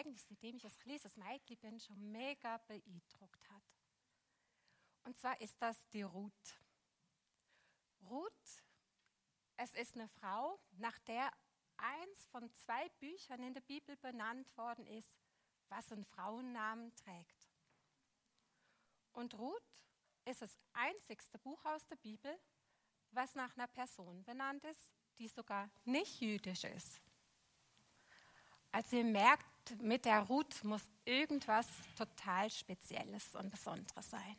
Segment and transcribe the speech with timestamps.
[0.00, 3.62] eigentlich seitdem ich ein kleines Mädchen bin, schon mega beeindruckt hat.
[5.04, 6.58] Und zwar ist das die Ruth.
[8.02, 8.62] Ruth,
[9.56, 11.30] es ist eine Frau, nach der
[11.76, 15.16] eins von zwei Büchern in der Bibel benannt worden ist,
[15.68, 17.48] was einen Frauennamen trägt.
[19.12, 19.84] Und Ruth
[20.24, 22.38] ist das einzigste Buch aus der Bibel,
[23.12, 27.00] was nach einer Person benannt ist, die sogar nicht jüdisch ist.
[28.72, 29.44] Also ihr merkt,
[29.80, 31.66] mit der Ruth muss irgendwas
[31.96, 34.36] total Spezielles und Besonderes sein.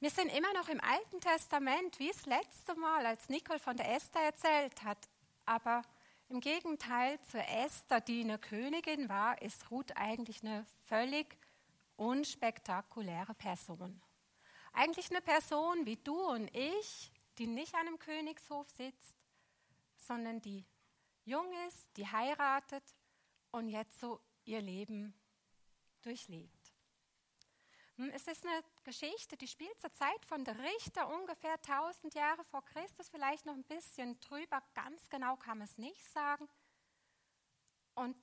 [0.00, 3.94] Wir sind immer noch im Alten Testament, wie das letzte Mal, als Nicole von der
[3.94, 5.08] Esther erzählt hat.
[5.46, 5.82] Aber
[6.28, 11.38] im Gegenteil zur Esther, die eine Königin war, ist Ruth eigentlich eine völlig
[11.96, 14.02] unspektakuläre Person.
[14.72, 19.14] Eigentlich eine Person wie du und ich, die nicht an einem Königshof sitzt,
[19.96, 20.64] sondern die
[21.24, 22.82] jung ist, die heiratet
[23.54, 25.14] und jetzt so ihr Leben
[26.02, 26.72] durchlebt.
[27.96, 32.42] Hm, es ist eine Geschichte, die spielt zur Zeit von der Richter ungefähr 1000 Jahre
[32.42, 36.48] vor Christus, vielleicht noch ein bisschen drüber, ganz genau kann man es nicht sagen.
[37.94, 38.16] Und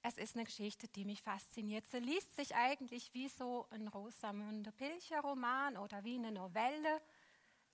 [0.00, 1.86] es ist eine Geschichte, die mich fasziniert.
[1.88, 7.02] Sie liest sich eigentlich wie so ein Rosamunde Pilcher Roman oder wie eine Novelle.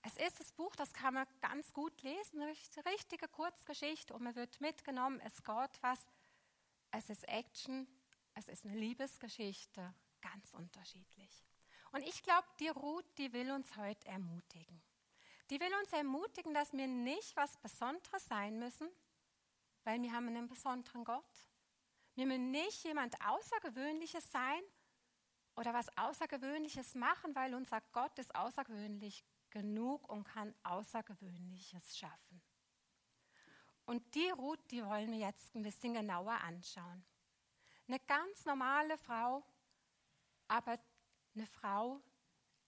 [0.03, 2.51] Es ist das Buch, das kann man ganz gut lesen, eine
[2.93, 6.01] richtige Kurzgeschichte und man wird mitgenommen, es geht was.
[6.91, 7.87] Es ist Action,
[8.35, 11.45] es ist eine Liebesgeschichte, ganz unterschiedlich.
[11.93, 14.83] Und ich glaube, die Ruth, die will uns heute ermutigen.
[15.51, 18.89] Die will uns ermutigen, dass wir nicht was Besonderes sein müssen,
[19.85, 21.49] weil wir haben einen besonderen Gott.
[22.15, 24.63] Wir müssen nicht jemand Außergewöhnliches sein
[25.57, 32.43] oder was Außergewöhnliches machen, weil unser Gott ist außergewöhnlich genug und kann Außergewöhnliches schaffen.
[33.89, 37.07] Und die Ruth, die wollen wir jetzt ein bisschen genauer anschauen.
[37.87, 39.43] Eine ganz normale Frau,
[40.47, 40.79] aber
[41.35, 41.99] eine Frau,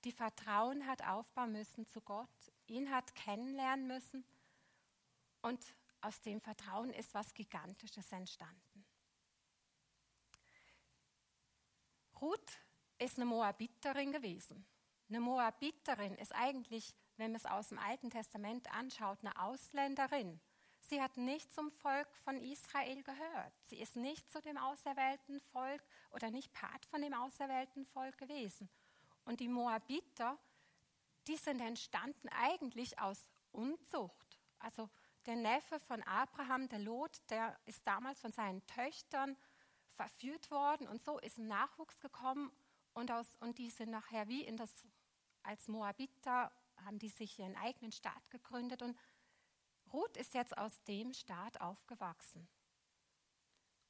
[0.02, 4.24] die Vertrauen hat aufbauen müssen zu Gott, ihn hat kennenlernen müssen
[5.42, 5.62] und
[6.00, 8.86] aus dem Vertrauen ist was Gigantisches entstanden.
[12.18, 12.62] Ruth
[12.96, 14.64] ist eine Moabiterin gewesen.
[15.10, 20.40] Eine Moabiterin ist eigentlich, wenn man es aus dem Alten Testament anschaut, eine Ausländerin.
[20.90, 23.52] Sie hat nicht zum Volk von Israel gehört.
[23.62, 25.80] Sie ist nicht zu dem auserwählten Volk
[26.10, 28.68] oder nicht Part von dem auserwählten Volk gewesen.
[29.24, 30.36] Und die Moabiter,
[31.28, 34.40] die sind entstanden eigentlich aus Unzucht.
[34.58, 34.90] Also
[35.26, 39.36] der Neffe von Abraham, der Lot, der ist damals von seinen Töchtern
[39.90, 42.50] verführt worden und so ist ein Nachwuchs gekommen
[42.94, 44.88] und, aus, und die sind nachher wie in das,
[45.44, 46.50] als Moabiter,
[46.84, 48.98] haben die sich ihren eigenen Staat gegründet und
[49.92, 52.48] Ruth ist jetzt aus dem Staat aufgewachsen.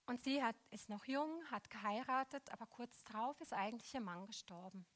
[0.06, 4.26] Und sie hat, ist noch jung, hat geheiratet, aber kurz darauf ist eigentlich ihr Mann
[4.26, 4.86] gestorben.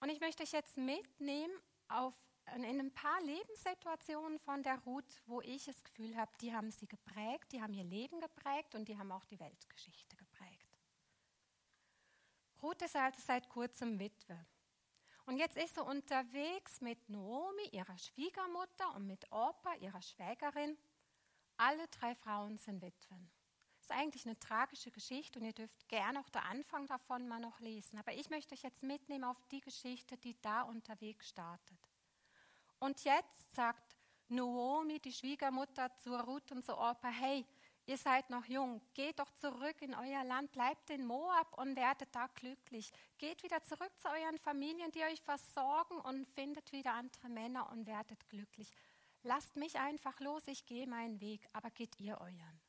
[0.00, 1.52] Und ich möchte euch jetzt mitnehmen
[1.86, 2.14] auf,
[2.56, 6.88] in ein paar Lebenssituationen von der Ruth, wo ich das Gefühl habe, die haben sie
[6.88, 10.76] geprägt, die haben ihr Leben geprägt und die haben auch die Weltgeschichte geprägt.
[12.60, 14.44] Ruth ist also seit kurzem Witwe.
[15.24, 20.76] Und jetzt ist sie unterwegs mit Naomi, ihrer Schwiegermutter, und mit Opa, ihrer Schwägerin.
[21.56, 23.30] Alle drei Frauen sind Witwen.
[23.78, 27.40] Das ist eigentlich eine tragische Geschichte und ihr dürft gerne auch den Anfang davon mal
[27.40, 27.98] noch lesen.
[27.98, 31.78] Aber ich möchte euch jetzt mitnehmen auf die Geschichte, die da unterwegs startet.
[32.78, 33.96] Und jetzt sagt
[34.28, 37.44] Naomi, die Schwiegermutter, zu Ruth und zu Opa, hey,
[37.86, 38.80] Ihr seid noch jung.
[38.94, 42.92] Geht doch zurück in euer Land, bleibt in Moab und werdet da glücklich.
[43.18, 47.86] Geht wieder zurück zu euren Familien, die euch versorgen und findet wieder andere Männer und
[47.86, 48.70] werdet glücklich.
[49.24, 52.60] Lasst mich einfach los, ich gehe meinen Weg, aber geht ihr euren.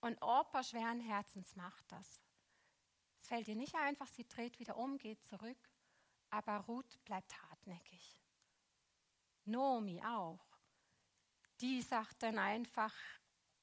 [0.00, 2.22] Und Opa schweren Herzens macht das.
[3.18, 5.58] Es fällt ihr nicht einfach, sie dreht wieder um, geht zurück,
[6.30, 8.22] aber Ruth bleibt hartnäckig.
[9.44, 10.44] Nomi auch.
[11.60, 12.94] Die sagt dann einfach,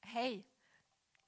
[0.05, 0.45] hey,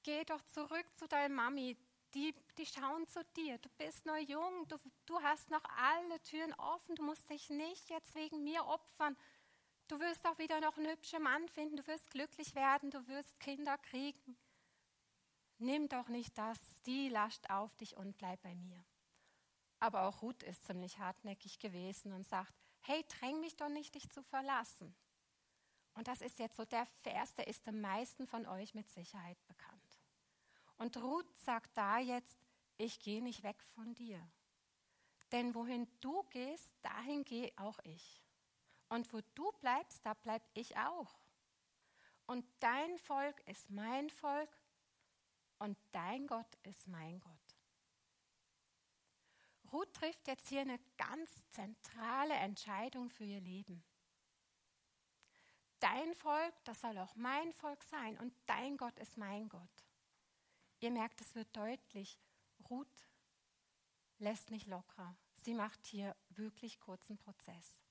[0.03, 1.77] geh doch zurück zu deiner Mami,
[2.13, 6.53] die, die schauen zu dir, du bist noch jung, du, du hast noch alle Türen
[6.53, 9.17] offen, du musst dich nicht jetzt wegen mir opfern.
[9.87, 13.39] Du wirst auch wieder noch einen hübschen Mann finden, du wirst glücklich werden, du wirst
[13.39, 14.37] Kinder kriegen.
[15.59, 18.83] Nimm doch nicht das, die lascht auf dich und bleib bei mir.
[19.79, 24.09] Aber auch Ruth ist ziemlich hartnäckig gewesen und sagt, hey, dräng mich doch nicht, dich
[24.09, 24.95] zu verlassen.
[25.97, 29.43] Und das ist jetzt so der Vers, der ist den meisten von euch mit Sicherheit
[29.47, 29.99] bekannt.
[30.77, 32.37] Und Ruth sagt da jetzt,
[32.77, 34.21] ich gehe nicht weg von dir.
[35.31, 38.21] Denn wohin du gehst, dahin gehe auch ich.
[38.89, 41.19] Und wo du bleibst, da bleib ich auch.
[42.27, 44.55] Und dein Volk ist mein Volk
[45.57, 47.57] und dein Gott ist mein Gott.
[49.71, 53.83] Ruth trifft jetzt hier eine ganz zentrale Entscheidung für ihr Leben.
[55.79, 59.85] Dein Volk, das soll auch mein Volk sein und dein Gott ist mein Gott.
[60.79, 62.19] Ihr merkt, es wird deutlich,
[62.69, 63.07] Ruth
[64.19, 65.15] lässt nicht locker.
[65.43, 67.83] Sie macht hier wirklich kurzen Prozess.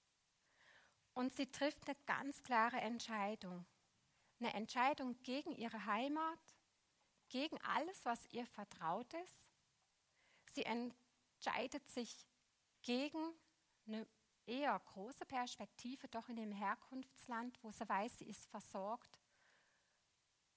[1.15, 3.65] Und sie trifft eine ganz klare Entscheidung.
[4.39, 6.39] Eine Entscheidung gegen ihre Heimat,
[7.29, 9.49] gegen alles, was ihr vertraut ist.
[10.53, 12.27] Sie entscheidet sich
[12.83, 13.33] gegen
[13.87, 14.07] eine
[14.47, 19.21] eher große Perspektive, doch in dem Herkunftsland, wo sie weiß, sie ist versorgt.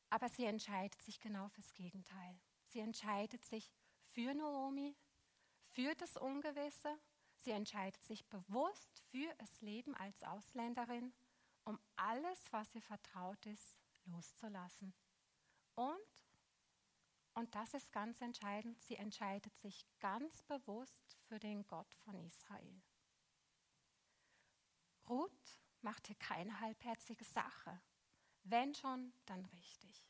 [0.09, 2.39] Aber sie entscheidet sich genau fürs Gegenteil.
[2.65, 3.71] Sie entscheidet sich
[4.05, 4.95] für Naomi,
[5.69, 6.99] für das Ungewisse.
[7.37, 11.13] Sie entscheidet sich bewusst für das Leben als Ausländerin,
[11.63, 14.93] um alles, was ihr vertraut ist, loszulassen.
[15.75, 16.25] Und,
[17.33, 22.81] und das ist ganz entscheidend, sie entscheidet sich ganz bewusst für den Gott von Israel.
[25.09, 27.81] Ruth macht hier keine halbherzige Sache.
[28.43, 30.05] Wenn schon, dann richtig.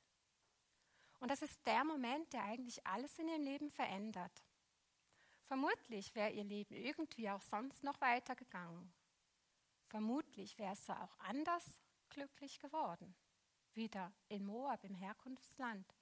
[1.19, 4.43] Und das ist der Moment, der eigentlich alles in ihrem Leben verändert.
[5.45, 8.93] Vermutlich wäre ihr Leben irgendwie auch sonst noch weitergegangen.
[9.87, 11.65] Vermutlich wäre es auch anders
[12.09, 13.15] glücklich geworden.
[13.73, 15.95] Wieder in Moab, im Herkunftsland.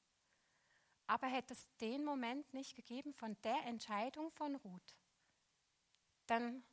[1.07, 4.97] Aber hätte es den Moment nicht gegeben von der Entscheidung von Ruth,
[6.25, 6.65] dann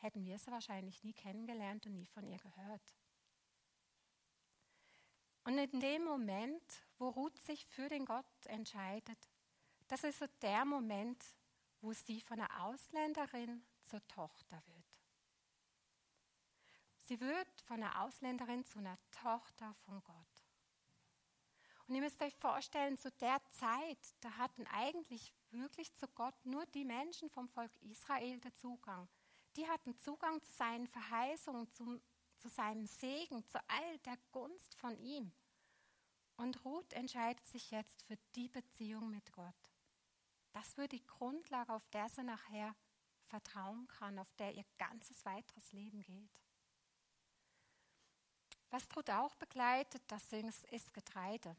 [0.00, 2.94] hätten wir sie wahrscheinlich nie kennengelernt und nie von ihr gehört.
[5.44, 6.62] Und in dem Moment,
[6.98, 9.18] wo Ruth sich für den Gott entscheidet,
[9.88, 11.24] das ist so der Moment,
[11.80, 14.80] wo sie von einer Ausländerin zur Tochter wird.
[17.00, 20.44] Sie wird von einer Ausländerin zu einer Tochter von Gott.
[21.88, 26.64] Und ihr müsst euch vorstellen, zu der Zeit, da hatten eigentlich wirklich zu Gott nur
[26.66, 29.08] die Menschen vom Volk Israel den Zugang.
[29.56, 32.00] Die hatten Zugang zu seinen Verheißungen, zum,
[32.38, 35.32] zu seinem Segen, zu all der Gunst von ihm.
[36.36, 39.72] Und Ruth entscheidet sich jetzt für die Beziehung mit Gott.
[40.52, 42.74] Das wird die Grundlage, auf der sie nachher
[43.24, 46.30] vertrauen kann, auf der ihr ganzes weiteres Leben geht.
[48.70, 51.56] Was Ruth auch begleitet, das ist Getreide.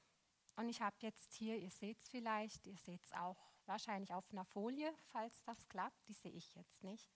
[0.55, 4.29] Und ich habe jetzt hier, ihr seht es vielleicht, ihr seht es auch wahrscheinlich auf
[4.31, 7.09] einer Folie, falls das klappt, die sehe ich jetzt nicht.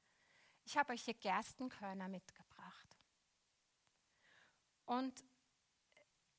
[0.66, 2.98] Ich habe euch hier Gerstenkörner mitgebracht.
[4.86, 5.24] Und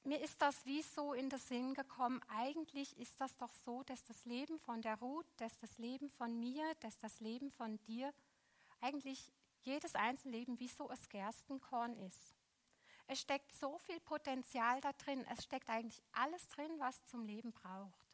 [0.02, 4.04] mir ist das wie so in den Sinn gekommen, eigentlich ist das doch so, dass
[4.04, 8.12] das Leben von der Ruth, dass das Leben von mir, dass das Leben von dir,
[8.80, 9.32] eigentlich
[9.62, 12.34] jedes einzelne Leben wie so ein Gerstenkorn ist.
[13.08, 17.52] Es steckt so viel Potenzial da drin, es steckt eigentlich alles drin, was zum Leben
[17.52, 18.06] braucht.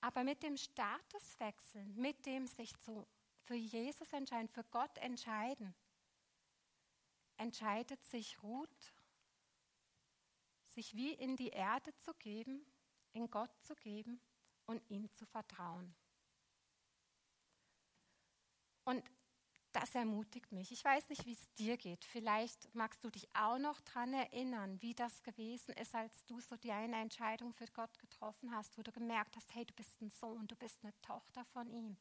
[0.00, 3.06] Aber mit dem Statuswechsel, mit dem sich zu
[3.42, 5.74] für Jesus entscheiden, für Gott entscheiden,
[7.36, 8.94] entscheidet sich Ruth,
[10.64, 12.64] sich wie in die Erde zu geben,
[13.12, 14.20] in Gott zu geben
[14.66, 15.94] und ihm zu vertrauen.
[18.84, 19.04] Und
[19.72, 20.70] das ermutigt mich.
[20.70, 22.04] Ich weiß nicht, wie es dir geht.
[22.04, 26.56] Vielleicht magst du dich auch noch daran erinnern, wie das gewesen ist, als du so
[26.56, 30.10] die eine Entscheidung für Gott getroffen hast, wo du gemerkt hast, hey, du bist ein
[30.10, 31.96] Sohn, du bist eine Tochter von ihm.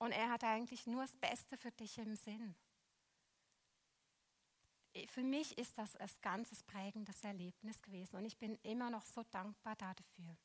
[0.00, 2.56] Und er hat eigentlich nur das Beste für dich im Sinn.
[5.06, 9.22] Für mich ist das ein ganzes prägendes Erlebnis gewesen und ich bin immer noch so
[9.24, 10.38] dankbar dafür.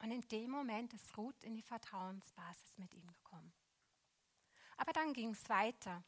[0.00, 3.52] Und in dem Moment ist Ruth in die Vertrauensbasis mit ihm gekommen.
[4.76, 6.04] Aber dann ging es weiter.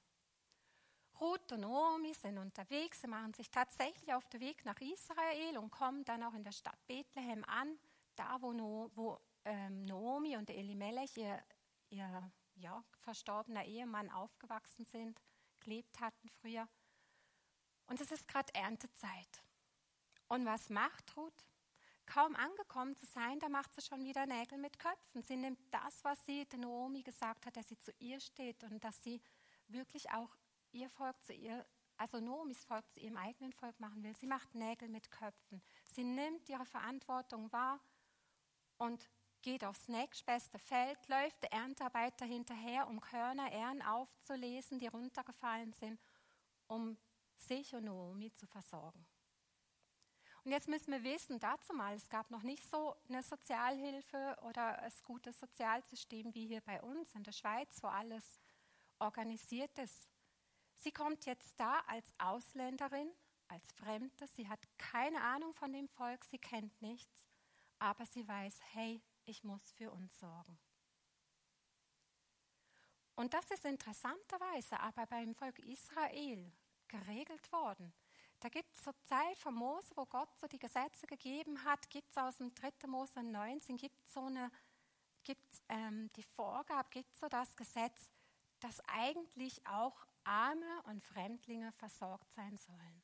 [1.19, 5.71] Ruth und Naomi sind unterwegs, sie machen sich tatsächlich auf den Weg nach Israel und
[5.71, 7.79] kommen dann auch in der Stadt Bethlehem an,
[8.17, 11.43] da wo, no, wo ähm, Naomi und Elimelech ihr,
[11.89, 15.21] ihr ja, verstorbener Ehemann aufgewachsen sind,
[15.61, 16.69] gelebt hatten früher.
[17.87, 19.43] Und es ist gerade Erntezeit.
[20.29, 21.47] Und was macht Ruth?
[22.07, 25.23] Kaum angekommen zu sein, da macht sie schon wieder Nägel mit Köpfen.
[25.23, 29.03] Sie nimmt das, was sie Naomi gesagt hat, dass sie zu ihr steht und dass
[29.03, 29.21] sie
[29.69, 30.37] wirklich auch
[30.73, 34.15] ihr Volk zu ihr, also Naomis Volk zu ihrem eigenen Volk machen will.
[34.17, 35.63] Sie macht Nägel mit Köpfen.
[35.87, 37.81] Sie nimmt ihre Verantwortung wahr
[38.79, 39.09] und
[39.43, 46.01] geht aufs nächstbeste Feld, läuft der Erntearbeiter hinterher, um Körner, Ähren aufzulesen, die runtergefallen sind,
[46.67, 46.97] um
[47.37, 49.07] sich und Naomi zu versorgen.
[50.45, 54.79] Und jetzt müssen wir wissen, dazu mal, es gab noch nicht so eine Sozialhilfe oder
[54.81, 58.41] ein gutes Sozialsystem wie hier bei uns in der Schweiz, wo alles
[58.99, 60.09] organisiert ist.
[60.77, 63.13] Sie kommt jetzt da als Ausländerin,
[63.49, 64.27] als Fremde.
[64.29, 67.27] Sie hat keine Ahnung von dem Volk, sie kennt nichts,
[67.79, 70.59] aber sie weiß, hey, ich muss für uns sorgen.
[73.15, 76.51] Und das ist interessanterweise aber beim Volk Israel
[76.89, 77.93] geregelt worden.
[78.41, 82.11] Da gibt es zur Zeit von Mose, wo Gott so die Gesetze gegeben hat, gibt
[82.11, 82.87] es aus dem 3.
[82.87, 84.51] Mose 19, gibt so eine,
[85.69, 88.09] ähm, die Vorgabe, gibt so das Gesetz,
[88.61, 93.03] dass eigentlich auch Arme und Fremdlinge versorgt sein sollen.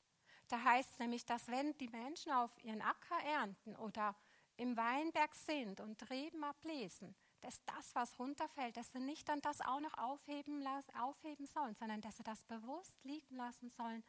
[0.48, 4.14] Da heißt es nämlich, dass wenn die Menschen auf ihren Acker ernten oder
[4.56, 9.60] im Weinberg sind und Reben ablesen, dass das, was runterfällt, dass sie nicht dann das
[9.60, 10.66] auch noch aufheben,
[10.98, 14.02] aufheben sollen, sondern dass sie das bewusst liegen lassen sollen,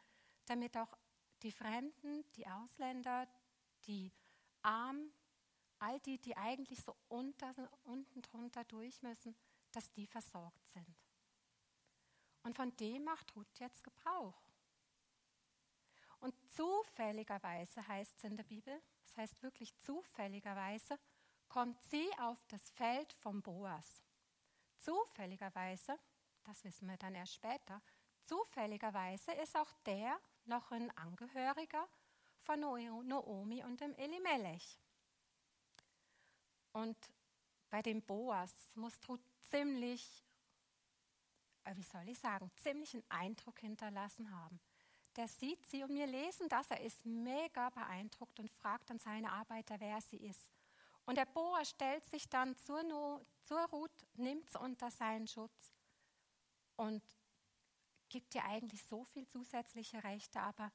[0.46, 0.96] damit auch
[1.42, 3.28] die Fremden, die Ausländer,
[3.86, 4.12] die
[4.62, 5.12] Armen,
[5.78, 9.36] all die, die eigentlich so unter, unten drunter durch müssen,
[9.72, 10.96] dass die versorgt sind.
[12.42, 14.42] Und von dem macht Ruth jetzt Gebrauch.
[16.20, 20.98] Und zufälligerweise heißt es in der Bibel, das heißt wirklich zufälligerweise,
[21.48, 24.02] kommt sie auf das Feld von Boas.
[24.80, 25.98] Zufälligerweise,
[26.44, 27.80] das wissen wir dann erst später,
[28.24, 31.88] zufälligerweise ist auch der noch ein Angehöriger
[32.42, 34.78] von Noomi und dem Elimelech.
[36.72, 36.96] Und
[37.70, 40.22] bei dem Boas muss Ruth ziemlich,
[41.64, 44.60] äh, wie soll ich sagen, ziemlich einen Eindruck hinterlassen haben.
[45.18, 49.32] Der sieht sie und wir lesen das, er ist mega beeindruckt und fragt dann seine
[49.32, 50.48] Arbeiter, wer sie ist.
[51.06, 55.72] Und der Boas stellt sich dann zur, no zur Ruth, nimmt sie unter seinen Schutz
[56.76, 57.02] und
[58.08, 60.70] gibt ihr eigentlich so viel zusätzliche Rechte, aber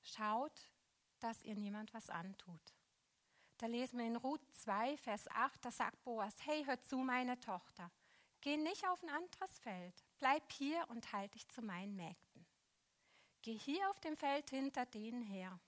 [0.00, 0.70] schaut,
[1.20, 2.74] dass ihr niemand was antut.
[3.58, 7.38] Da lesen wir in Ruth 2, Vers 8, da sagt Boas, hey, hör zu, meine
[7.40, 7.90] Tochter,
[8.40, 12.31] geh nicht auf ein anderes Feld, bleib hier und halt dich zu meinen Mägden.
[13.42, 15.58] Geh hier auf dem Feld hinter denen her.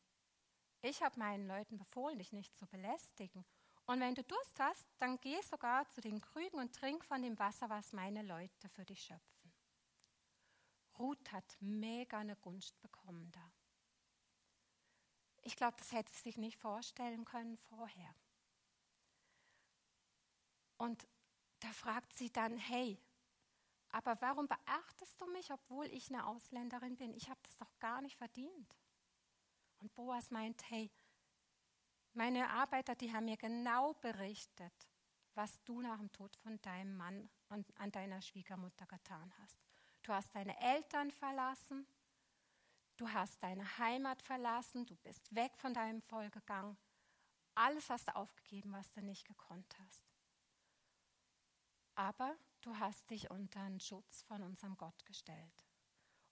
[0.83, 3.45] Ich habe meinen Leuten befohlen, dich nicht zu belästigen
[3.87, 7.39] und wenn du Durst hast, dann geh sogar zu den Krügen und trink von dem
[7.39, 9.53] Wasser, was meine Leute für dich schöpfen.
[10.99, 13.53] Ruth hat mega eine Gunst bekommen da.
[15.43, 18.15] Ich glaube, das hätte sie sich nicht vorstellen können vorher.
[20.79, 21.07] Und
[21.61, 22.99] da fragt sie dann, hey,
[23.95, 27.15] aber warum beachtest du mich, obwohl ich eine Ausländerin bin?
[27.15, 28.77] Ich habe das doch gar nicht verdient.
[29.79, 30.91] Und Boas meint, hey,
[32.13, 34.75] meine Arbeiter, die haben mir genau berichtet,
[35.35, 39.61] was du nach dem Tod von deinem Mann und an deiner Schwiegermutter getan hast.
[40.03, 41.87] Du hast deine Eltern verlassen,
[42.97, 46.77] du hast deine Heimat verlassen, du bist weg von deinem Volk gegangen.
[47.55, 50.11] Alles hast du aufgegeben, was du nicht gekonnt hast.
[51.95, 55.65] Aber du hast dich unter den Schutz von unserem Gott gestellt.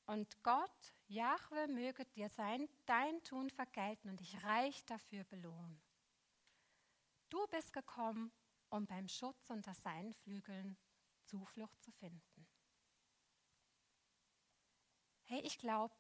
[0.07, 5.81] Und Gott, Jahwe, möge dir sein, dein Tun vergelten und dich reich dafür belohnen.
[7.29, 8.33] Du bist gekommen,
[8.71, 10.77] um beim Schutz unter seinen Flügeln
[11.25, 12.47] Zuflucht zu finden.
[15.25, 15.95] Hey, ich glaube,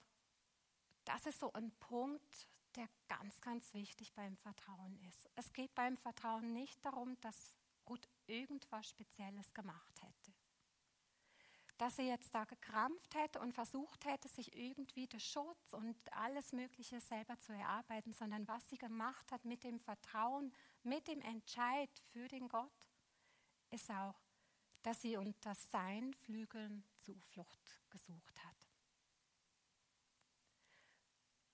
[1.04, 5.28] das ist so ein Punkt, der ganz, ganz wichtig beim Vertrauen ist.
[5.36, 7.54] Es geht beim Vertrauen nicht darum, dass
[7.88, 10.21] Ruth irgendwas Spezielles gemacht hätte
[11.82, 16.52] dass sie jetzt da gekrampft hätte und versucht hätte, sich irgendwie den Schutz und alles
[16.52, 20.52] Mögliche selber zu erarbeiten, sondern was sie gemacht hat mit dem Vertrauen,
[20.84, 22.70] mit dem Entscheid für den Gott,
[23.70, 24.14] ist auch,
[24.84, 28.68] dass sie unter seinen Flügeln Zuflucht gesucht hat.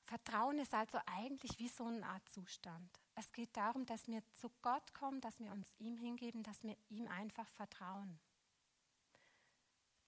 [0.04, 3.00] Vertrauen ist also eigentlich wie so eine Art Zustand.
[3.14, 6.76] Es geht darum, dass wir zu Gott kommen, dass wir uns ihm hingeben, dass wir
[6.90, 8.20] ihm einfach vertrauen.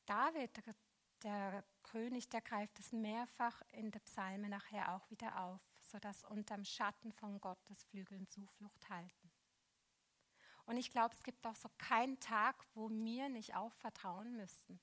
[0.06, 0.50] David,
[1.22, 6.64] der, König, der greift es mehrfach in der Psalme nachher auch wieder auf, sodass unterm
[6.64, 9.30] Schatten von Gottes Flügeln Zuflucht halten.
[10.66, 14.80] Und ich glaube, es gibt auch so keinen Tag, wo wir nicht auch vertrauen müssten.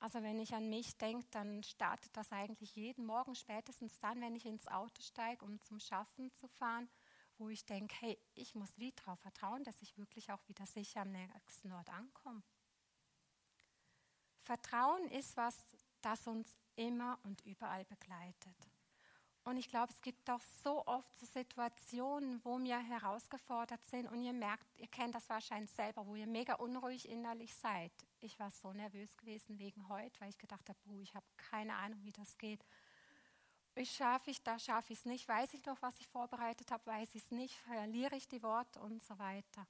[0.00, 4.36] Also wenn ich an mich denke, dann startet das eigentlich jeden Morgen, spätestens dann, wenn
[4.36, 6.88] ich ins Auto steige, um zum Schaffen zu fahren,
[7.36, 11.00] wo ich denke, hey, ich muss wie darauf vertrauen, dass ich wirklich auch wieder sicher
[11.00, 12.42] am nächsten Ort ankomme.
[14.48, 15.62] Vertrauen ist was,
[16.00, 18.56] das uns immer und überall begleitet.
[19.44, 24.22] Und ich glaube, es gibt doch so oft so Situationen, wo wir herausgefordert sind und
[24.22, 27.92] ihr merkt, ihr kennt das wahrscheinlich selber, wo ihr mega unruhig innerlich seid.
[28.20, 32.02] Ich war so nervös gewesen wegen heute, weil ich gedacht habe, ich habe keine Ahnung,
[32.02, 32.64] wie das geht.
[33.74, 35.28] Ich schaffe ich, da schaffe ich es nicht.
[35.28, 38.80] Weiß ich noch, was ich vorbereitet habe, weiß ich es nicht, verliere ich die Worte
[38.80, 39.66] und so weiter.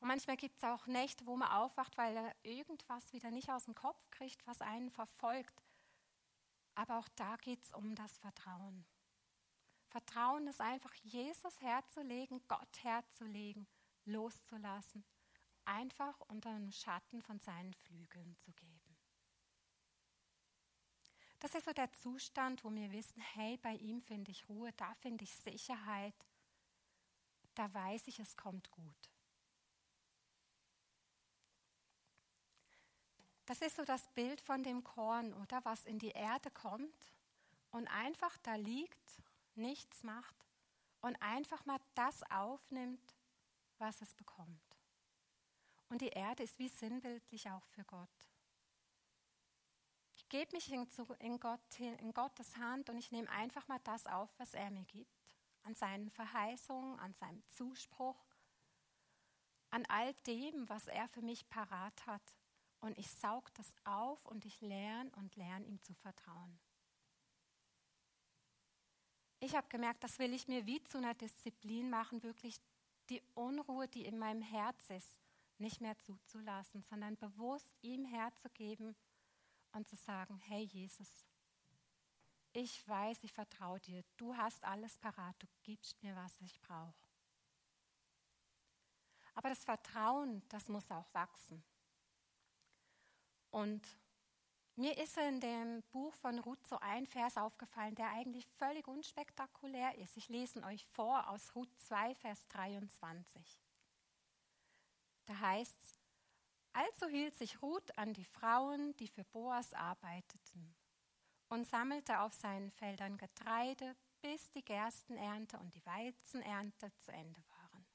[0.00, 3.64] Und manchmal gibt es auch Nächte, wo man aufwacht, weil er irgendwas wieder nicht aus
[3.64, 5.62] dem Kopf kriegt, was einen verfolgt.
[6.74, 8.86] Aber auch da geht es um das Vertrauen.
[9.88, 13.66] Vertrauen ist einfach, Jesus herzulegen, Gott herzulegen,
[14.04, 15.04] loszulassen,
[15.64, 18.96] einfach unter dem Schatten von seinen Flügeln zu geben.
[21.40, 24.94] Das ist so der Zustand, wo wir wissen, hey, bei ihm finde ich Ruhe, da
[24.94, 26.26] finde ich Sicherheit,
[27.54, 29.10] da weiß ich, es kommt gut.
[33.48, 37.14] Das ist so das Bild von dem Korn, oder was in die Erde kommt
[37.70, 39.22] und einfach da liegt,
[39.54, 40.36] nichts macht
[41.00, 43.16] und einfach mal das aufnimmt,
[43.78, 44.76] was es bekommt.
[45.88, 48.28] Und die Erde ist wie sinnbildlich auch für Gott.
[50.16, 54.28] Ich gebe mich in, Gott, in Gottes Hand und ich nehme einfach mal das auf,
[54.36, 58.26] was er mir gibt an seinen Verheißungen, an seinem Zuspruch,
[59.70, 62.34] an all dem, was er für mich parat hat.
[62.80, 66.58] Und ich saug das auf und ich lerne und lerne ihm zu vertrauen.
[69.40, 72.60] Ich habe gemerkt, das will ich mir wie zu einer Disziplin machen, wirklich
[73.08, 75.20] die Unruhe, die in meinem Herz ist,
[75.58, 78.96] nicht mehr zuzulassen, sondern bewusst ihm herzugeben
[79.72, 81.08] und zu sagen, hey Jesus,
[82.52, 84.02] ich weiß, ich vertraue dir.
[84.16, 85.36] Du hast alles parat.
[85.38, 87.08] Du gibst mir, was ich brauche.
[89.34, 91.62] Aber das Vertrauen, das muss auch wachsen.
[93.50, 93.86] Und
[94.76, 99.98] mir ist in dem Buch von Ruth so ein Vers aufgefallen, der eigentlich völlig unspektakulär
[99.98, 100.16] ist.
[100.16, 103.60] Ich lese ihn euch vor aus Ruth 2, Vers 23.
[105.26, 105.98] Da heißt es,
[106.72, 110.76] also hielt sich Ruth an die Frauen, die für Boas arbeiteten
[111.48, 117.86] und sammelte auf seinen Feldern Getreide, bis die Gerstenernte und die Weizenernte zu Ende waren.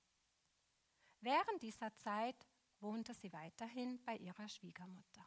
[1.21, 2.45] Während dieser Zeit
[2.81, 5.25] wohnte sie weiterhin bei ihrer Schwiegermutter.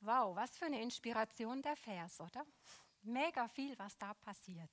[0.00, 2.46] Wow, was für eine Inspiration der Vers, oder?
[3.02, 4.70] Mega viel, was da passiert.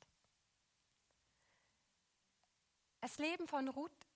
[3.01, 4.07] Das Leben von Ruth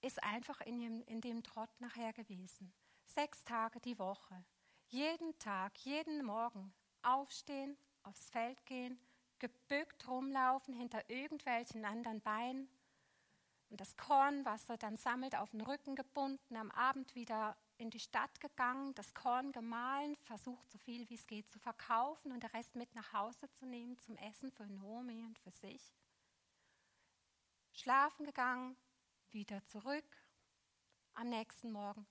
[0.00, 2.72] ist einfach in dem, in dem Trott nachher gewesen.
[3.04, 4.44] Sechs Tage die Woche,
[4.86, 8.98] jeden Tag, jeden Morgen aufstehen, aufs Feld gehen,
[9.38, 12.68] gebückt rumlaufen hinter irgendwelchen anderen Beinen
[13.70, 17.90] und das Korn, was er dann sammelt, auf den Rücken gebunden, am Abend wieder in
[17.90, 22.42] die Stadt gegangen, das Korn gemahlen, versucht so viel wie es geht zu verkaufen und
[22.42, 25.94] den Rest mit nach Hause zu nehmen zum Essen für Nomi und für sich.
[27.72, 28.76] Schlafen gegangen,
[29.30, 30.22] wieder zurück,
[31.14, 32.06] am nächsten Morgen.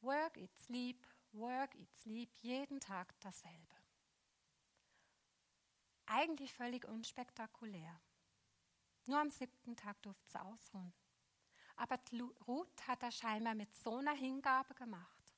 [0.00, 3.76] Work, eat, sleep, Work, Eat, Sleep, jeden Tag dasselbe.
[6.06, 8.00] Eigentlich völlig unspektakulär.
[9.06, 10.94] Nur am siebten Tag durfte sie ausruhen.
[11.76, 11.98] Aber
[12.46, 15.34] Ruth hat das scheinbar mit so einer Hingabe gemacht.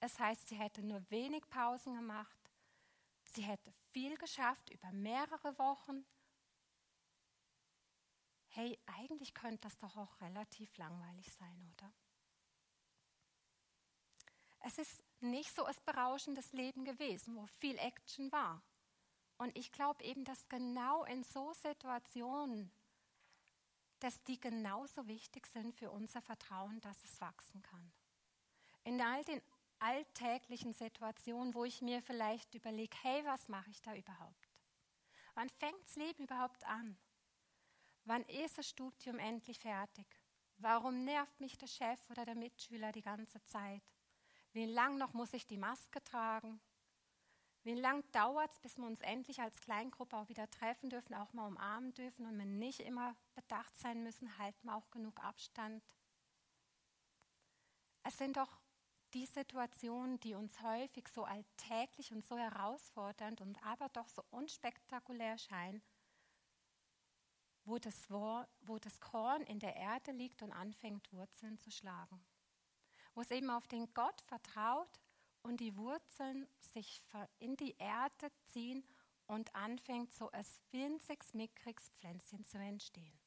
[0.00, 2.50] Es heißt, sie hätte nur wenig Pausen gemacht.
[3.24, 6.04] Sie hätte viel geschafft über mehrere Wochen.
[8.48, 11.92] Hey, eigentlich könnte das doch auch relativ langweilig sein, oder?
[14.60, 18.62] Es ist nicht so ein berauschendes Leben gewesen, wo viel Action war.
[19.36, 22.72] Und ich glaube eben, dass genau in so Situationen,
[24.00, 27.92] dass die genauso wichtig sind für unser Vertrauen, dass es wachsen kann.
[28.84, 29.42] In all den
[29.78, 34.48] alltäglichen Situationen, wo ich mir vielleicht überlege, hey, was mache ich da überhaupt?
[35.34, 36.98] Wann fängt das Leben überhaupt an?
[38.04, 40.06] Wann ist das Studium endlich fertig?
[40.56, 43.82] Warum nervt mich der Chef oder der Mitschüler die ganze Zeit?
[44.52, 46.60] Wie lang noch muss ich die Maske tragen?
[47.64, 51.32] Wie lang dauert es, bis wir uns endlich als Kleingruppe auch wieder treffen dürfen, auch
[51.32, 55.84] mal umarmen dürfen und wir nicht immer bedacht sein müssen, halten wir auch genug Abstand?
[58.04, 58.60] Es sind doch
[59.12, 65.36] die Situationen, die uns häufig so alltäglich und so herausfordernd und aber doch so unspektakulär
[65.36, 65.82] scheinen,
[67.64, 72.24] wo das, wo das Korn in der Erde liegt und anfängt, Wurzeln zu schlagen
[73.18, 75.00] wo es eben auf den Gott vertraut
[75.48, 77.02] und die Wurzeln sich
[77.38, 78.84] in die Erde ziehen
[79.26, 83.18] und anfängt so ein winziges, mickriges Pflänzchen zu entstehen.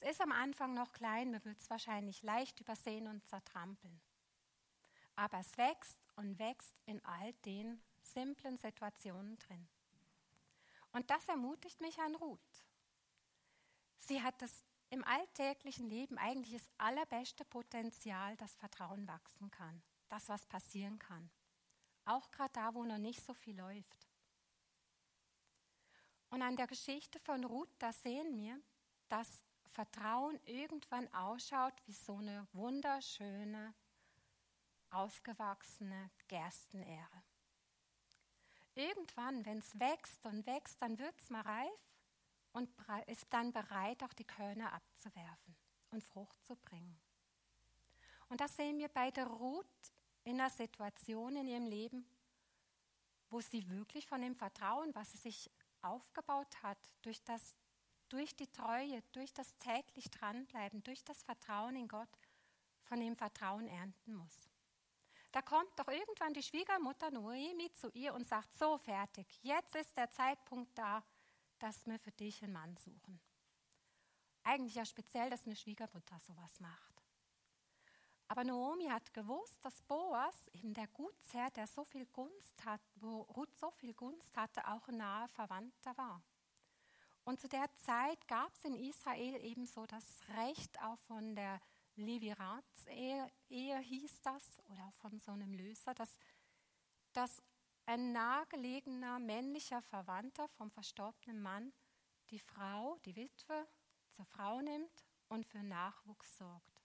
[0.00, 4.00] Es ist am Anfang noch klein, man wird es wahrscheinlich leicht übersehen und zertrampeln.
[5.14, 9.68] Aber es wächst und wächst in all den simplen Situationen drin.
[10.92, 12.64] Und das ermutigt mich an Ruth.
[13.98, 20.28] Sie hat das im alltäglichen Leben eigentlich das allerbeste Potenzial, das Vertrauen wachsen kann, das,
[20.28, 21.30] was passieren kann.
[22.04, 24.08] Auch gerade da, wo noch nicht so viel läuft.
[26.30, 28.60] Und an der Geschichte von Ruth, da sehen wir,
[29.08, 33.74] dass Vertrauen irgendwann ausschaut wie so eine wunderschöne,
[34.90, 37.22] ausgewachsene Gerstenähre.
[38.74, 41.98] irgendwann, wenn es wächst und wächst, dann wird es mal reif
[42.52, 42.70] und
[43.06, 45.56] ist dann bereit, auch die Körner abzuwerfen
[45.90, 47.00] und Frucht zu bringen.
[48.28, 49.92] Und das sehen wir bei der Ruth
[50.28, 52.06] in einer Situation in ihrem Leben,
[53.30, 57.56] wo sie wirklich von dem Vertrauen, was sie sich aufgebaut hat, durch, das,
[58.10, 62.10] durch die Treue, durch das täglich dranbleiben, durch das Vertrauen in Gott,
[62.82, 64.48] von dem Vertrauen ernten muss.
[65.32, 69.96] Da kommt doch irgendwann die Schwiegermutter Noemi zu ihr und sagt, so fertig, jetzt ist
[69.96, 71.02] der Zeitpunkt da,
[71.58, 73.18] dass wir für dich einen Mann suchen.
[74.42, 76.97] Eigentlich ja speziell, dass eine Schwiegermutter sowas macht.
[78.28, 83.22] Aber Naomi hat gewusst, dass Boas, eben der Gutsherr, der so viel Gunst hat, wo
[83.22, 86.22] Ruth so viel Gunst hatte, auch ein naher Verwandter war.
[87.24, 91.60] Und zu der Zeit gab es in Israel ebenso das Recht auch von der
[91.96, 96.16] Leviratsehe Ehe hieß das, oder auch von so einem Löser, dass,
[97.12, 97.42] dass
[97.86, 101.72] ein nahegelegener männlicher Verwandter vom verstorbenen Mann
[102.30, 103.66] die Frau, die Witwe,
[104.10, 106.77] zur Frau nimmt und für Nachwuchs sorgt.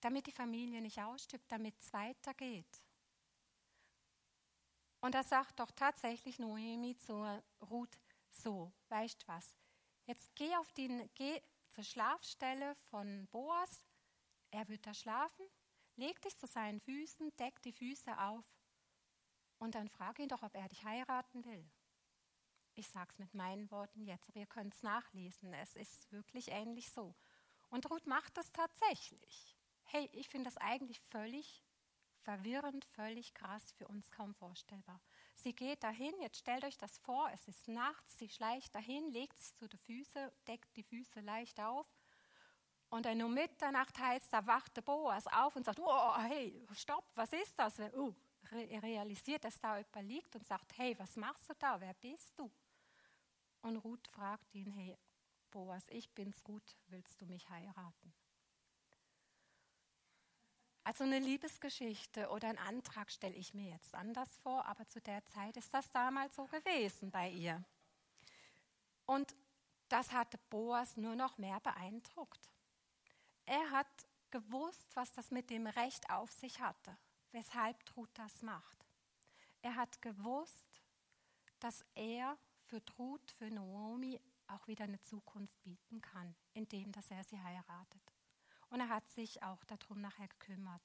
[0.00, 2.82] Damit die Familie nicht ausstirbt, damit es weitergeht.
[5.00, 7.98] Und da sagt doch tatsächlich Noemi zur Ruth
[8.30, 9.56] so, weißt was,
[10.06, 13.86] jetzt geh, auf die, geh zur Schlafstelle von Boas,
[14.50, 15.46] er wird da schlafen,
[15.96, 18.44] leg dich zu seinen Füßen, deck die Füße auf
[19.58, 21.68] und dann frage ihn doch, ob er dich heiraten will.
[22.74, 25.52] Ich sage es mit meinen Worten jetzt, aber ihr könnt es nachlesen.
[25.52, 27.16] Es ist wirklich ähnlich so.
[27.70, 29.57] Und Ruth macht das tatsächlich.
[29.90, 31.64] Hey, ich finde das eigentlich völlig
[32.20, 35.00] verwirrend, völlig krass, für uns kaum vorstellbar.
[35.34, 39.40] Sie geht dahin, jetzt stellt euch das vor, es ist nachts, sie schleicht dahin, legt
[39.40, 41.86] sich zu den Füßen, deckt die Füße leicht auf.
[42.90, 47.10] Und dann um Mitternacht heißt, da wacht der Boas auf und sagt, oh, hey, stopp,
[47.14, 47.80] was ist das?
[47.94, 48.14] Oh,
[48.52, 51.80] realisiert, dass da jemand liegt und sagt, hey, was machst du da?
[51.80, 52.50] Wer bist du?
[53.62, 54.98] Und Ruth fragt ihn, hey,
[55.50, 58.12] Boas, ich bin's gut, willst du mich heiraten?
[60.88, 65.22] Also eine Liebesgeschichte oder ein Antrag stelle ich mir jetzt anders vor, aber zu der
[65.26, 67.62] Zeit ist das damals so gewesen bei ihr.
[69.04, 69.34] Und
[69.90, 72.40] das hatte Boas nur noch mehr beeindruckt.
[73.44, 73.86] Er hat
[74.30, 76.96] gewusst, was das mit dem Recht auf sich hatte
[77.32, 78.86] weshalb Ruth das macht.
[79.62, 80.82] Er hat gewusst,
[81.60, 87.24] dass er für Ruth, für Naomi auch wieder eine Zukunft bieten kann, indem dass er
[87.24, 88.17] sie heiratet.
[88.70, 90.82] Und er hat sich auch darum nachher gekümmert.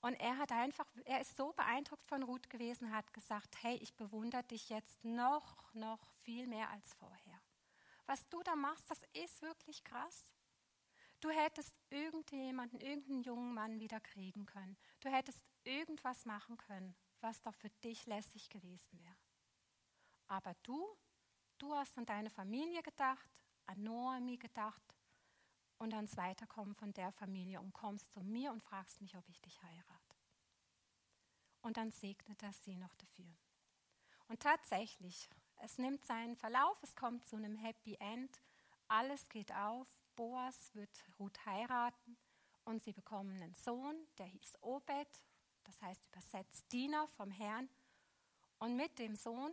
[0.00, 3.94] Und er hat einfach, er ist so beeindruckt von Ruth gewesen, hat gesagt, hey, ich
[3.94, 7.40] bewundere dich jetzt noch, noch viel mehr als vorher.
[8.06, 10.32] Was du da machst, das ist wirklich krass.
[11.20, 14.78] Du hättest irgendjemanden, irgendeinen jungen Mann wieder kriegen können.
[15.00, 19.16] Du hättest irgendwas machen können, was doch für dich lässig gewesen wäre.
[20.28, 20.86] Aber du,
[21.58, 23.30] du hast an deine Familie gedacht,
[23.66, 24.94] an Noemi gedacht
[25.78, 29.40] und ans Weiterkommen von der Familie und kommst zu mir und fragst mich, ob ich
[29.40, 30.16] dich heirate.
[31.62, 33.34] Und dann segnet er sie noch dafür.
[34.28, 38.40] Und tatsächlich, es nimmt seinen Verlauf, es kommt zu einem Happy End,
[38.88, 42.16] alles geht auf, Boas wird Ruth heiraten
[42.64, 45.22] und sie bekommen einen Sohn, der hieß Obed,
[45.64, 47.68] das heißt übersetzt Diener vom Herrn.
[48.58, 49.52] Und mit dem Sohn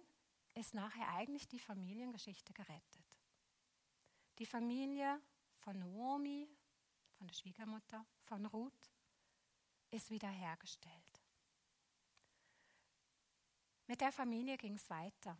[0.55, 3.05] ist nachher eigentlich die Familiengeschichte gerettet.
[4.39, 5.21] Die Familie
[5.65, 6.47] von Naomi,
[7.17, 8.91] von der Schwiegermutter, von Ruth,
[9.89, 11.21] ist wiederhergestellt.
[13.87, 15.35] Mit der Familie ging es weiter.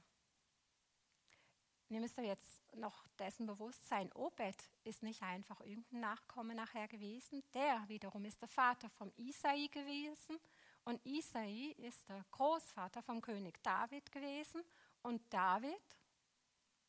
[1.90, 6.88] Ihr müsst euch jetzt noch dessen bewusst sein, Obed ist nicht einfach irgendein Nachkomme nachher
[6.88, 10.40] gewesen, der wiederum ist der Vater von Isai gewesen
[10.86, 14.64] und Isai ist der Großvater vom König David gewesen
[15.04, 16.00] und David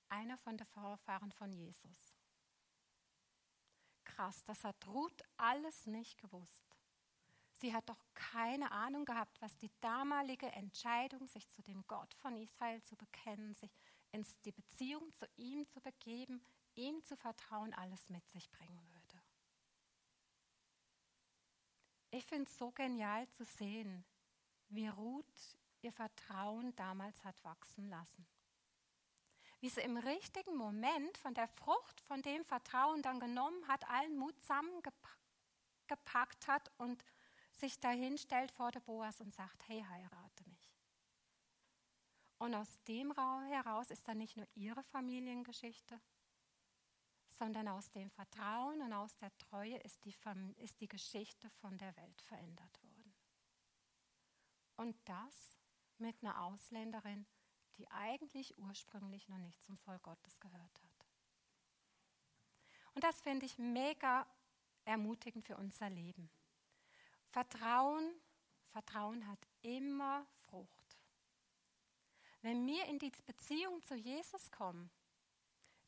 [0.09, 2.06] einer von den Vorfahren von Jesus.
[4.07, 6.65] Krass, das hat Ruth alles nicht gewusst.
[7.59, 12.37] Sie hat doch keine Ahnung gehabt, was die damalige Entscheidung, sich zu dem Gott von
[12.37, 13.75] Israel zu bekennen, sich
[14.13, 16.43] in die Beziehung zu ihm zu begeben,
[16.75, 19.23] ihm zu vertrauen, alles mit sich bringen würde.
[22.11, 24.05] Ich finde es so genial zu sehen,
[24.69, 28.27] wie Ruth ihr Vertrauen damals hat wachsen lassen.
[29.61, 34.17] Wie sie im richtigen Moment von der Frucht, von dem Vertrauen dann genommen hat, allen
[34.17, 37.05] Mut zusammengepackt hat und
[37.53, 40.77] sich dahin stellt vor der Boas und sagt, hey, heirate mich.
[42.39, 46.01] Und aus dem heraus ist dann nicht nur ihre Familiengeschichte,
[47.29, 50.15] sondern aus dem Vertrauen und aus der Treue ist die,
[50.57, 53.15] ist die Geschichte von der Welt verändert worden.
[54.77, 55.57] Und das
[55.99, 57.27] mit einer Ausländerin,
[57.79, 61.07] die eigentlich ursprünglich noch nicht zum Volk Gottes gehört hat.
[62.95, 64.27] Und das finde ich mega
[64.85, 66.31] ermutigend für unser Leben.
[67.29, 68.15] Vertrauen,
[68.71, 70.99] Vertrauen hat immer Frucht.
[72.41, 74.91] Wenn wir in die Beziehung zu Jesus kommen,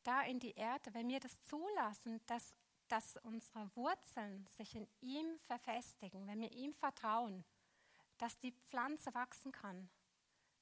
[0.03, 2.57] da in die Erde, wenn wir das zulassen, dass,
[2.88, 7.44] dass unsere Wurzeln sich in ihm verfestigen, wenn wir ihm vertrauen,
[8.18, 9.88] dass die Pflanze wachsen kann,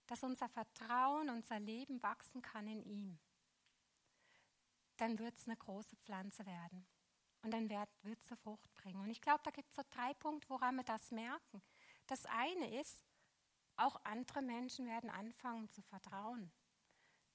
[0.07, 3.19] dass unser Vertrauen, unser Leben wachsen kann in ihm,
[4.97, 6.87] dann wird es eine große Pflanze werden.
[7.43, 7.89] Und dann wird
[8.23, 9.01] es Frucht bringen.
[9.01, 11.63] Und ich glaube, da gibt es so drei Punkte, woran wir das merken.
[12.07, 13.05] Das eine ist,
[13.77, 16.51] auch andere Menschen werden anfangen zu vertrauen.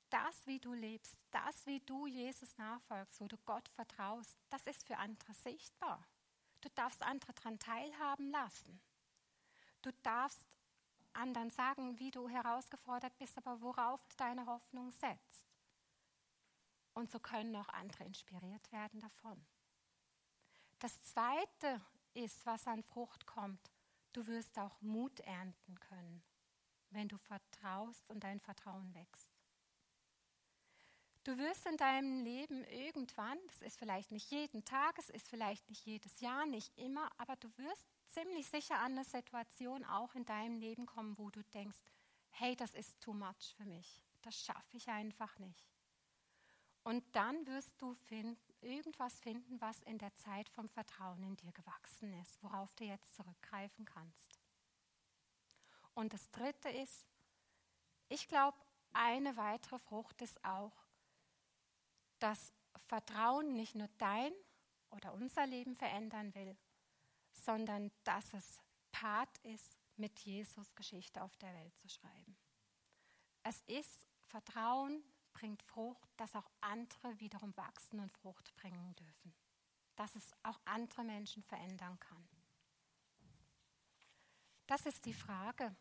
[0.10, 4.86] Das, wie du lebst, das, wie du Jesus nachfolgst, wo du Gott vertraust, das ist
[4.86, 6.06] für andere sichtbar.
[6.60, 8.82] Du darfst andere daran teilhaben lassen.
[9.82, 10.46] Du darfst
[11.14, 15.46] anderen sagen, wie du herausgefordert bist, aber worauf du deine Hoffnung setzt.
[16.94, 19.46] Und so können auch andere inspiriert werden davon.
[20.80, 21.82] Das Zweite
[22.14, 23.72] ist, was an Frucht kommt,
[24.14, 26.24] du wirst auch Mut ernten können,
[26.90, 29.32] wenn du vertraust und dein Vertrauen wächst.
[31.24, 35.70] Du wirst in deinem Leben irgendwann, das ist vielleicht nicht jeden Tag, es ist vielleicht
[35.70, 40.26] nicht jedes Jahr, nicht immer, aber du wirst ziemlich sicher an eine Situation auch in
[40.26, 41.78] deinem Leben kommen, wo du denkst,
[42.30, 44.02] hey, das ist too much für mich.
[44.22, 45.66] Das schaffe ich einfach nicht.
[46.84, 51.52] Und dann wirst du find, irgendwas finden, was in der Zeit vom Vertrauen in dir
[51.52, 54.40] gewachsen ist, worauf du jetzt zurückgreifen kannst.
[55.94, 57.06] Und das Dritte ist,
[58.08, 58.58] ich glaube,
[58.94, 60.74] eine weitere Frucht ist auch,
[62.20, 62.52] dass
[62.88, 64.34] Vertrauen nicht nur dein
[64.90, 66.58] oder unser Leben verändern will,
[67.34, 68.60] sondern dass es
[68.92, 72.38] Part ist, mit Jesus Geschichte auf der Welt zu schreiben.
[73.44, 79.34] Es ist Vertrauen bringt Frucht, dass auch andere wiederum wachsen und Frucht bringen dürfen.
[79.96, 82.28] Dass es auch andere Menschen verändern kann.
[84.68, 85.76] Das ist die Frage.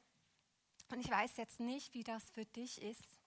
[0.91, 3.19] Und ich weiß jetzt nicht, wie das für dich ist.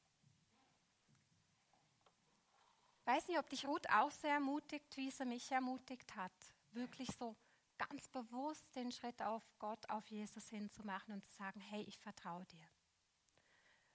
[3.00, 6.32] Ich weiß nicht, ob dich Ruth auch so ermutigt, wie sie mich ermutigt hat.
[6.72, 7.36] Wirklich so
[7.78, 12.46] ganz bewusst den Schritt auf Gott, auf Jesus hinzumachen und zu sagen, hey, ich vertraue
[12.46, 12.68] dir.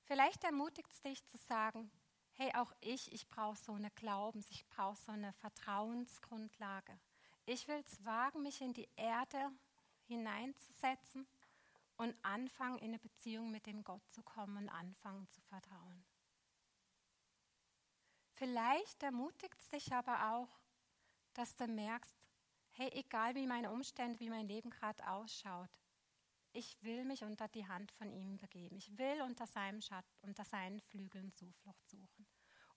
[0.03, 1.91] Vielleicht ermutigt es dich zu sagen,
[2.33, 6.99] hey, auch ich, ich brauche so eine Glaubens, ich brauche so eine Vertrauensgrundlage.
[7.47, 9.51] Ich will es wagen, mich in die Erde
[10.07, 11.27] hineinzusetzen
[11.97, 16.05] und anfangen, in eine Beziehung mit dem Gott zu kommen und anfangen zu vertrauen.
[18.35, 20.61] Vielleicht ermutigt es dich aber auch,
[21.35, 22.14] dass du merkst,
[22.79, 25.69] hey, egal wie meine Umstände, wie mein Leben gerade ausschaut,
[26.53, 28.77] ich will mich unter die Hand von ihm begeben.
[28.77, 32.27] Ich will unter seinem Schatten, unter seinen Flügeln Zuflucht suchen.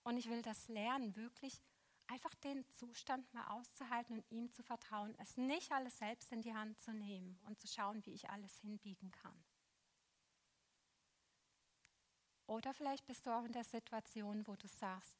[0.02, 1.62] Und ich will das lernen, wirklich
[2.08, 6.52] einfach den Zustand mal auszuhalten und ihm zu vertrauen, es nicht alles selbst in die
[6.52, 9.44] Hand zu nehmen und zu schauen, wie ich alles hinbiegen kann.
[12.46, 15.16] Oder vielleicht bist du auch in der Situation, wo du sagst,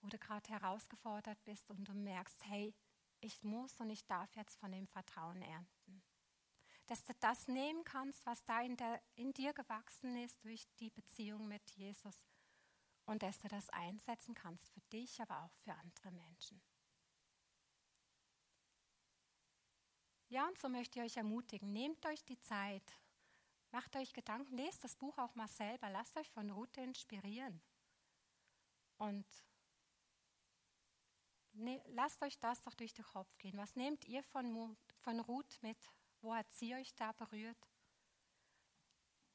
[0.00, 2.74] wo du gerade herausgefordert bist und du merkst, hey,
[3.20, 6.02] ich muss und ich darf jetzt von dem Vertrauen ernten.
[6.86, 10.90] Dass du das nehmen kannst, was da in, der, in dir gewachsen ist durch die
[10.90, 12.26] Beziehung mit Jesus
[13.04, 16.60] und dass du das einsetzen kannst für dich, aber auch für andere Menschen.
[20.28, 23.00] Ja, und so möchte ich euch ermutigen, nehmt euch die Zeit,
[23.72, 27.60] macht euch Gedanken, lest das Buch auch mal selber, lasst euch von Ruth inspirieren.
[28.96, 29.26] Und
[31.52, 33.56] ne, lasst euch das doch durch den Kopf gehen.
[33.56, 35.78] Was nehmt ihr von, von Ruth mit?
[36.20, 37.68] Wo hat sie euch da berührt?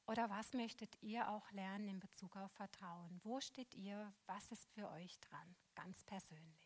[0.07, 3.19] Oder was möchtet ihr auch lernen in Bezug auf Vertrauen?
[3.23, 4.13] Wo steht ihr?
[4.27, 5.55] Was ist für euch dran?
[5.73, 6.64] Ganz persönlich.